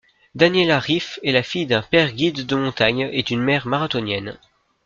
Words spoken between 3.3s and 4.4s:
mère marathonienne.